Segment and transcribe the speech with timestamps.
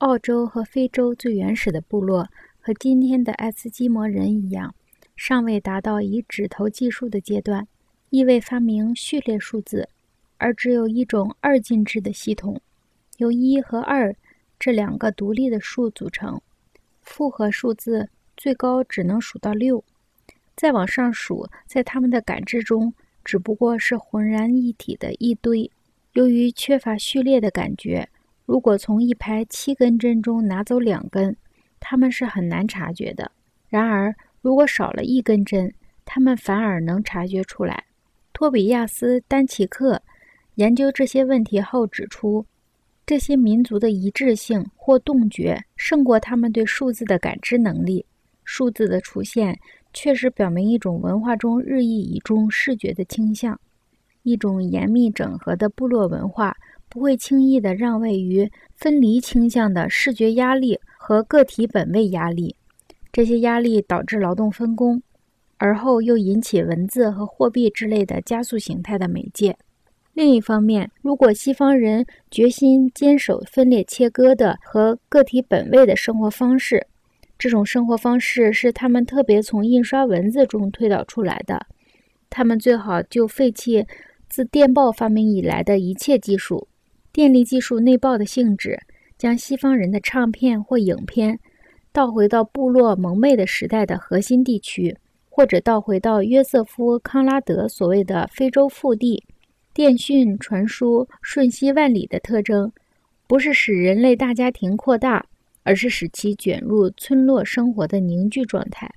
[0.00, 2.26] 澳洲和非洲最原始的部落
[2.58, 4.74] 和今天的爱斯基摩人一样，
[5.14, 7.68] 尚未达到以指头计数的阶段，
[8.08, 9.90] 亦未发明序列数字，
[10.38, 12.62] 而只有一种二进制的系统，
[13.18, 14.16] 由一和二
[14.58, 16.40] 这两个独立的数组成。
[17.02, 18.08] 复合数字
[18.38, 19.84] 最高只能数到六，
[20.56, 25.70] 再往上数，在他们的感知中只不过是浑然一体的一堆。
[26.14, 28.08] 由于缺乏序列的感觉，
[28.50, 31.36] 如果从一排七根针中拿走两根，
[31.78, 33.30] 他们是很难察觉的。
[33.68, 35.72] 然而，如果少了一根针，
[36.04, 37.84] 他们反而能察觉出来。
[38.32, 40.02] 托比亚斯·丹奇克
[40.56, 42.44] 研究这些问题后指出，
[43.06, 48.04] 这些民族的一致性或动觉胜过他们对数字的感知能力。
[48.42, 49.56] 数字的出现
[49.92, 53.56] 确实表明一种文化中日益倚重视觉的倾向。
[54.24, 56.56] 一种严密整合的部落文化
[56.90, 62.56] 不会轻易的让位于分离倾向的视觉压力和个体本位压力。
[63.12, 65.00] 这些压力导致劳动分工，
[65.56, 69.56] 而后又引起文字和货币之类的加速形态的媒介。
[70.12, 76.86] 另一方面，如果西方人决心坚守分裂切割的和个体本位的生活方式，
[77.38, 81.64] 这种生活方式是他们特别从印刷文字中推导出来的，
[82.28, 83.86] 他们最好就废弃。
[84.28, 86.68] 自电报发明以来的一切技术，
[87.12, 88.78] 电力技术内爆的性质，
[89.18, 91.38] 将西方人的唱片或影片
[91.92, 94.96] 倒回到部落蒙昧的时代的核心地区，
[95.28, 99.24] 或者倒回到约瑟夫·康拉德所谓的非洲腹地。
[99.72, 102.70] 电讯传输瞬息万里的特征，
[103.26, 105.24] 不是使人类大家庭扩大，
[105.62, 108.90] 而是使其卷入村落生活的凝聚状态。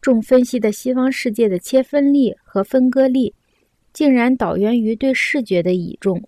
[0.00, 3.34] 重分析的西方世界的切分力和分割力。
[3.92, 6.20] 竟然导源于对视觉的倚重，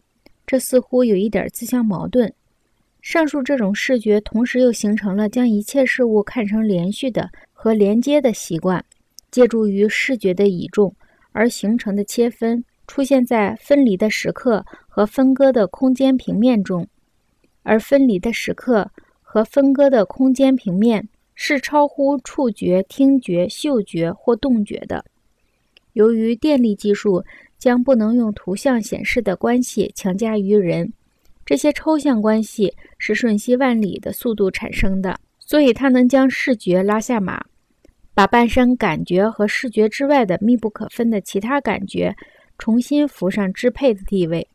[0.47, 2.33] 这似乎有一点自相矛盾。
[3.02, 8.84] 上述这种视觉，同时又形成了将一切事物看成连续的和连接的习惯。
[9.30, 10.94] 借助于视觉的倚重
[11.32, 16.88] 而形成的切分，出现在分离的时刻和分割的空间平面中，
[17.62, 18.91] 而分离的时刻
[19.21, 25.04] 和分割的空间平面是超乎触觉、听觉、嗅觉或动觉的。
[25.97, 27.25] 由于电力技术。
[27.59, 30.93] 将不能用图像显示的关系强加于人，
[31.43, 37.43] 这些抽象关系是瞬息万里的速度产生的，所以它能将视觉拉下马，
[38.12, 42.15] 把半生感觉和视觉之外的密不可分的其他感觉
[42.59, 44.47] 重新扶上支配的地位。